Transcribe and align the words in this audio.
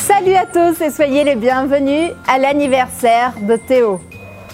Salut 0.00 0.34
à 0.34 0.46
tous 0.46 0.80
et 0.80 0.90
soyez 0.90 1.24
les 1.24 1.34
bienvenus 1.34 2.10
à 2.26 2.38
l'anniversaire 2.38 3.34
de 3.42 3.56
Théo. 3.56 4.00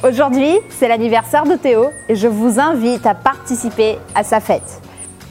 Aujourd'hui, 0.02 0.58
c'est 0.70 0.88
l'anniversaire 0.88 1.44
de 1.44 1.54
Théo 1.54 1.90
et 2.08 2.16
je 2.16 2.26
vous 2.26 2.58
invite 2.58 3.06
à 3.06 3.14
participer 3.14 3.96
à 4.16 4.24
sa 4.24 4.40
fête. 4.40 4.82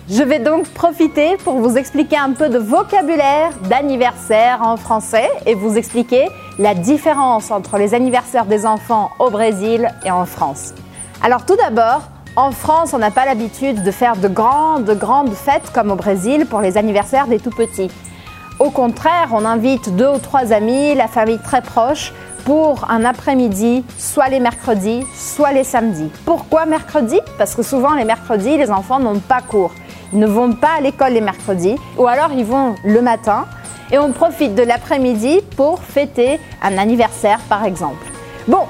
Je 0.10 0.24
vais 0.24 0.40
donc 0.40 0.70
profiter 0.70 1.36
pour 1.44 1.56
vous 1.56 1.78
expliquer 1.78 2.16
un 2.16 2.32
peu 2.32 2.48
de 2.48 2.58
vocabulaire 2.58 3.52
d'anniversaire 3.70 4.62
en 4.64 4.78
français 4.78 5.29
et 5.46 5.54
vous 5.54 5.78
expliquer 5.78 6.29
la 6.60 6.76
différence 6.76 7.52
entre 7.52 7.78
les 7.78 7.94
anniversaires 7.94 8.46
des 8.46 8.66
enfants 8.66 9.12
au 9.20 9.29
Brésil 9.29 9.92
et 10.06 10.12
en 10.12 10.26
France. 10.26 10.74
Alors 11.22 11.46
tout 11.46 11.58
d'abord, 11.58 12.04
en 12.38 12.52
France, 12.52 12.94
on 12.94 13.00
n'a 13.00 13.12
pas 13.12 13.26
l'habitude 13.26 13.84
de 13.84 13.92
faire 13.92 14.16
de 14.16 14.29
grandes, 14.29 14.97
grandes 14.97 15.34
fêtes 15.34 15.72
comme 15.74 15.92
au 15.92 15.96
Brésil 15.96 16.45
pour 16.45 16.62
les 16.62 16.77
anniversaires 16.77 17.27
des 17.27 17.40
tout 17.40 17.52
petits. 17.52 17.91
Au 18.66 18.72
contraire, 18.72 19.30
on 19.32 19.45
invite 19.45 19.95
deux 19.95 20.08
ou 20.08 20.18
trois 20.18 20.52
amis, 20.52 20.95
la 20.95 21.08
famille 21.08 21.38
très 21.38 21.62
proche, 21.62 22.12
pour 22.45 22.89
un 22.89 23.05
après-midi, 23.05 23.85
soit 23.99 24.27
les 24.27 24.39
mercredis, 24.39 25.05
soit 25.13 25.52
les 25.52 25.63
samedis. 25.63 26.09
Pourquoi 26.26 26.66
mercredi? 26.66 27.20
Parce 27.38 27.53
que 27.53 27.62
souvent 27.62 27.94
les 27.94 28.05
mercredis, 28.05 28.58
les 28.58 28.72
enfants 28.72 28.99
n'ont 28.99 29.20
pas 29.20 29.41
cours. 29.41 29.72
Ils 30.13 30.17
ne 30.17 30.25
vont 30.25 30.53
pas 30.53 30.77
à 30.80 30.81
l'école 30.81 31.13
les 31.13 31.22
mercredis, 31.22 31.75
ou 31.99 32.08
alors 32.08 32.31
ils 32.36 32.44
vont 32.44 32.73
le 32.84 33.03
matin, 33.03 33.45
et 33.91 33.99
on 33.99 34.12
profite 34.12 34.55
de 34.55 34.63
l'après-midi 34.63 35.41
pour 35.55 35.84
fêter 35.84 36.39
un 36.63 36.80
anniversaire 36.80 37.41
par 37.47 37.66
exemple. 37.66 38.03
Bon, 38.47 38.63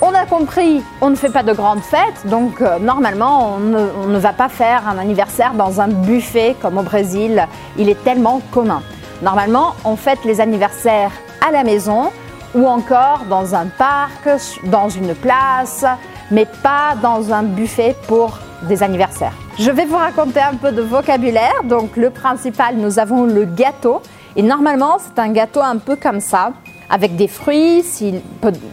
on 0.00 0.14
a 0.14 0.24
compris, 0.24 0.82
on 1.02 1.10
ne 1.10 1.16
fait 1.16 1.28
pas 1.28 1.42
de 1.42 1.52
grandes 1.52 1.82
fêtes, 1.82 2.26
donc 2.26 2.62
euh, 2.62 2.78
normalement 2.78 3.56
on 3.56 3.58
ne, 3.58 3.86
on 4.02 4.06
ne, 4.06 4.18
va 4.18 4.32
pas 4.32 4.48
faire 4.48 4.88
un 4.88 4.96
anniversaire 4.96 5.52
dans 5.52 5.82
un 5.82 5.88
buffet 5.88 6.56
comme 6.62 6.78
au 6.78 6.82
Brésil, 6.82 7.46
il 7.76 7.90
est 7.90 8.02
tellement 8.02 8.40
commun. 8.50 8.82
Normalement 9.22 9.74
on 9.84 9.96
fête 9.96 10.24
les 10.24 10.40
anniversaires 10.40 11.12
à 11.46 11.50
la 11.50 11.64
maison 11.64 12.10
ou 12.54 12.66
encore 12.66 13.24
dans 13.28 13.54
un 13.54 13.66
parc, 13.66 14.28
dans 14.64 14.88
une 14.88 15.14
place, 15.14 15.84
mais 16.30 16.46
pas 16.62 16.94
dans 17.02 17.32
un 17.32 17.42
buffet 17.42 17.96
pour 18.06 18.38
des 18.62 18.82
anniversaires. 18.82 19.32
Je 19.58 19.70
vais 19.70 19.84
vous 19.84 19.96
raconter 19.96 20.40
un 20.40 20.54
peu 20.54 20.72
de 20.72 20.82
vocabulaire, 20.82 21.62
donc 21.64 21.96
le 21.96 22.10
principal, 22.10 22.76
nous 22.76 22.98
avons 22.98 23.24
le 23.24 23.44
gâteau, 23.44 24.00
et 24.36 24.42
normalement 24.42 24.96
c'est 24.98 25.20
un 25.20 25.30
gâteau 25.30 25.60
un 25.60 25.76
peu 25.78 25.96
comme 25.96 26.20
ça, 26.20 26.52
avec 26.90 27.16
des 27.16 27.28
fruits, 27.28 27.82
si, 27.82 28.20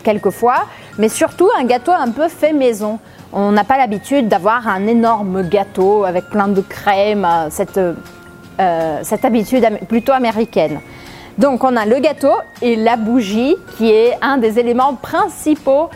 quelquefois, 0.03 0.65
mais 0.97 1.09
surtout 1.09 1.49
un 1.59 1.63
gâteau 1.63 1.91
un 1.91 2.11
peu 2.11 2.27
fait 2.27 2.53
maison. 2.53 2.99
On 3.33 3.51
n'a 3.51 3.63
pas 3.63 3.77
l'habitude 3.77 4.27
d'avoir 4.27 4.67
un 4.67 4.87
énorme 4.87 5.43
gâteau 5.47 6.03
avec 6.03 6.29
plein 6.29 6.47
de 6.47 6.61
crème, 6.61 7.27
cette, 7.49 7.79
euh, 8.61 8.99
cette 9.01 9.25
habitude 9.25 9.67
plutôt 9.87 10.11
américaine. 10.11 10.79
Donc 11.37 11.63
on 11.63 11.75
a 11.75 11.85
le 11.85 11.99
gâteau 11.99 12.33
et 12.61 12.75
la 12.75 12.95
bougie 12.95 13.55
qui 13.77 13.91
est 13.91 14.15
un 14.21 14.37
des 14.37 14.59
éléments 14.59 14.93
principaux 14.93 15.89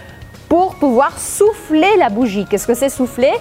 pour 0.50 0.76
pouvoir 0.76 1.20
souffler 1.20 1.96
la 2.00 2.10
bougie. 2.10 2.46
Qu'est-ce 2.50 2.66
que 2.66 2.74
c'est 2.74 2.90
souffler? 2.90 3.34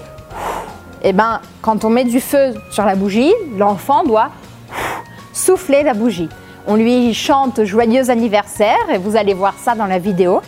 Eh 1.03 1.13
bien, 1.13 1.41
quand 1.63 1.85
on 1.85 1.91
met 1.91 2.05
du 2.05 2.21
feu 2.21 2.55
sur 2.71 2.85
la 2.85 2.97
bougie, 2.97 3.33
l'enfant 3.57 4.05
doit 4.05 4.31
souffler 5.33 5.83
la 5.83 5.95
bougie. 5.95 6.29
On 6.67 6.77
lui 6.77 7.15
chante 7.15 7.65
joyeux 7.65 8.11
anniversaire 8.11 8.79
et 8.93 8.99
vous 8.99 9.17
allez 9.17 9.35
voir 9.35 9.55
ça 9.59 9.75
dans 9.75 9.87
la 9.87 9.99
vidéo. 9.99 10.43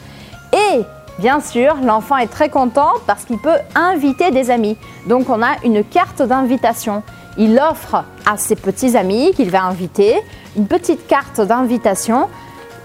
Et 0.52 0.80
bien 1.18 1.40
sûr, 1.40 1.76
l'enfant 1.82 2.16
est 2.16 2.26
très 2.26 2.48
content 2.48 2.92
parce 3.06 3.24
qu'il 3.24 3.38
peut 3.38 3.58
inviter 3.74 4.30
des 4.30 4.50
amis. 4.50 4.76
Donc 5.06 5.30
on 5.30 5.42
a 5.42 5.56
une 5.64 5.84
carte 5.84 6.22
d'invitation. 6.22 7.02
Il 7.38 7.58
offre 7.58 8.04
à 8.24 8.36
ses 8.36 8.56
petits 8.56 8.96
amis 8.96 9.32
qu'il 9.34 9.50
va 9.50 9.64
inviter 9.64 10.22
une 10.56 10.66
petite 10.66 11.06
carte 11.06 11.40
d'invitation 11.40 12.28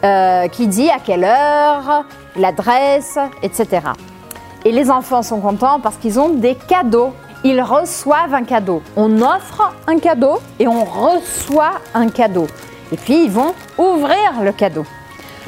euh, 0.04 0.48
qui 0.48 0.68
dit 0.68 0.90
à 0.90 1.00
quelle 1.00 1.24
heure, 1.24 2.06
l'adresse, 2.36 3.18
etc. 3.44 3.82
Et 4.66 4.72
les 4.72 4.92
enfants 4.92 5.22
sont 5.22 5.40
contents 5.40 5.80
parce 5.80 5.96
qu'ils 5.98 6.20
ont 6.20 6.30
des 6.30 6.56
cadeaux. 6.56 7.14
Ils 7.44 7.62
reçoivent 7.62 8.34
un 8.34 8.44
cadeau. 8.44 8.84
On 8.96 9.22
offre 9.22 9.74
un 9.88 9.98
cadeau 10.00 10.40
et 10.60 10.68
on 10.68 10.84
reçoit 10.84 11.74
un 11.94 12.10
cadeau. 12.10 12.48
Et 12.92 12.98
puis 12.98 13.24
ils 13.24 13.32
vont 13.32 13.54
ouvrir 13.78 14.42
le 14.44 14.52
cadeau. 14.52 14.86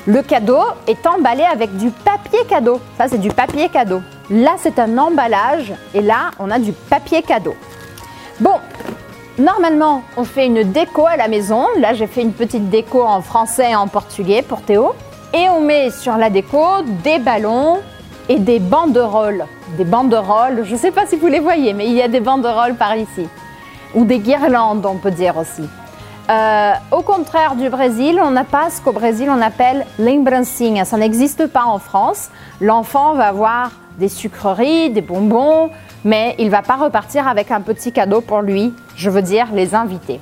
Le 0.05 0.21
cadeau 0.21 0.61
est 0.87 1.05
emballé 1.05 1.43
avec 1.43 1.75
du 1.77 1.89
papier 1.89 2.39
cadeau. 2.49 2.79
Ça, 2.97 3.07
c'est 3.07 3.19
du 3.19 3.29
papier 3.29 3.69
cadeau. 3.69 4.01
Là, 4.29 4.55
c'est 4.57 4.79
un 4.79 4.97
emballage 4.97 5.73
et 5.93 6.01
là, 6.01 6.31
on 6.39 6.51
a 6.51 6.59
du 6.59 6.73
papier 6.73 7.21
cadeau. 7.21 7.55
Normalement, 9.39 10.03
on 10.15 10.25
fait 10.25 10.45
une 10.45 10.61
déco 10.71 11.07
à 11.07 11.17
la 11.17 11.27
maison. 11.27 11.65
Là, 11.79 11.93
j'ai 11.93 12.05
fait 12.05 12.21
une 12.21 12.33
petite 12.33 12.69
déco 12.69 13.01
en 13.01 13.21
français 13.21 13.71
et 13.71 13.75
en 13.75 13.87
portugais 13.87 14.43
pour 14.43 14.61
Théo. 14.61 14.93
Et 15.33 15.49
on 15.49 15.61
met 15.61 15.89
sur 15.89 16.17
la 16.17 16.29
déco 16.29 16.63
des 17.03 17.17
ballons 17.17 17.79
et 18.29 18.37
des 18.37 18.59
banderoles. 18.59 19.45
Des 19.75 19.85
banderoles, 19.85 20.63
je 20.65 20.73
ne 20.73 20.77
sais 20.77 20.91
pas 20.91 21.07
si 21.07 21.15
vous 21.15 21.27
les 21.27 21.39
voyez, 21.39 21.73
mais 21.73 21.87
il 21.87 21.93
y 21.93 22.01
a 22.03 22.07
des 22.07 22.19
banderoles 22.19 22.75
par 22.75 22.95
ici. 22.95 23.27
Ou 23.95 24.05
des 24.05 24.19
guirlandes, 24.19 24.85
on 24.85 24.97
peut 24.97 25.09
dire 25.09 25.35
aussi. 25.37 25.67
Euh, 26.29 26.71
au 26.91 27.01
contraire 27.01 27.55
du 27.55 27.69
Brésil, 27.69 28.21
on 28.23 28.29
n'a 28.29 28.43
pas 28.43 28.69
ce 28.69 28.81
qu'au 28.81 28.93
Brésil 28.93 29.29
on 29.29 29.41
appelle 29.41 29.85
lembrancinha. 29.97 30.85
Ça 30.85 30.97
n'existe 30.97 31.47
pas 31.47 31.65
en 31.65 31.79
France. 31.79 32.29
L'enfant 32.61 33.15
va 33.15 33.29
avoir 33.29 33.71
des 33.97 34.09
sucreries, 34.09 34.89
des 34.91 35.01
bonbons, 35.01 35.69
mais 36.05 36.35
il 36.39 36.45
ne 36.45 36.51
va 36.51 36.61
pas 36.61 36.75
repartir 36.75 37.27
avec 37.27 37.51
un 37.51 37.61
petit 37.61 37.91
cadeau 37.91 38.21
pour 38.21 38.41
lui, 38.41 38.73
je 38.95 39.09
veux 39.09 39.21
dire 39.21 39.47
les 39.53 39.75
invités. 39.75 40.19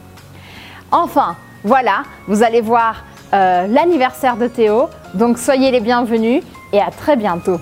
Enfin, 0.92 1.36
voilà, 1.64 2.04
vous 2.28 2.44
allez 2.44 2.62
voir 2.62 3.04
euh, 3.34 3.68
l'anniversaire 3.68 4.36
de 4.38 4.48
Théo, 4.48 4.90
donc 5.14 5.38
soyez 5.38 5.72
les 5.72 5.80
bienvenus 5.80 6.44
et 6.74 6.82
à 6.82 6.92
très 6.92 7.16
bientôt. 7.16 7.60